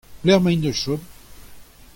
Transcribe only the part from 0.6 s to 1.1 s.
o chom?